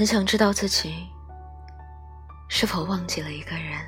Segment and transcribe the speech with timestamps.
[0.00, 1.06] 很想知道自己
[2.48, 3.86] 是否忘记了一个人，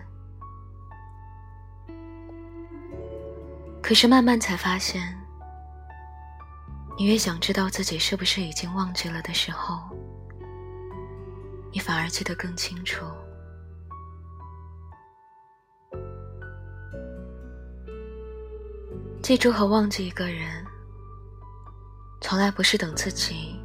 [3.83, 5.19] 可是慢慢才发现，
[6.99, 9.81] 你越想知道自己是不是已经忘记了的时候，
[11.73, 13.07] 你反而记得更清楚。
[19.23, 20.63] 记住和忘记一个人，
[22.21, 23.59] 从来不是等自己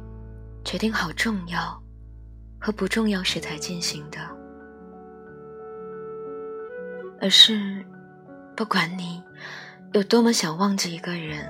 [0.64, 1.78] 决定好重要
[2.60, 4.18] 和不重要时才进行的，
[7.20, 7.84] 而是
[8.56, 9.22] 不管你
[9.92, 11.48] 有多么想忘记一个人，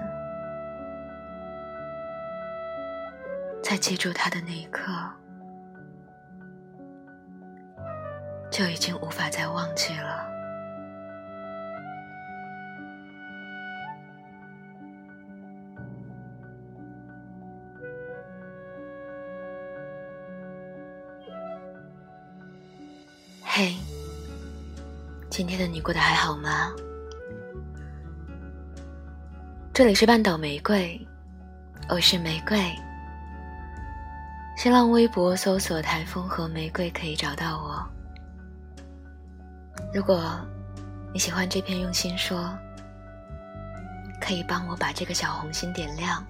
[3.63, 4.93] 在记住他的那一刻，
[8.51, 10.38] 就已经无法再忘记了。
[23.61, 23.75] 嘿，
[25.29, 26.71] 今天的你过得还好吗？
[29.75, 31.05] 这里是半岛玫瑰，
[31.89, 32.73] 我是玫瑰。
[34.57, 37.85] 新浪微博搜索“台风和玫瑰”可以找到我。
[39.93, 40.39] 如果
[41.13, 42.57] 你喜欢这篇用心说，
[44.21, 46.25] 可以帮我把这个小红心点亮。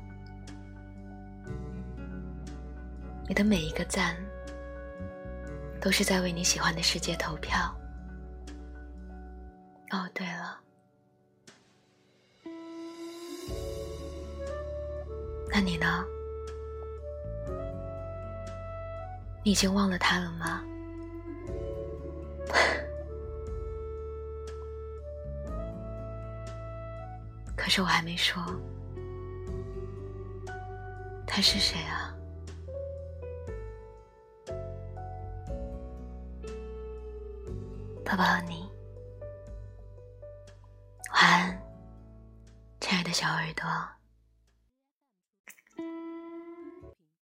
[3.29, 4.17] 你的每一个赞。
[5.81, 7.75] 都是在为你喜欢的世界投票。
[9.91, 10.59] 哦，对了，
[15.51, 16.05] 那你呢？
[19.43, 20.63] 你已经忘了他了吗？
[27.57, 28.45] 可是我还没说，
[31.27, 31.98] 他是谁啊？
[38.09, 38.67] 抱抱你，
[41.13, 41.63] 晚安，
[42.81, 43.98] 亲爱的小耳朵。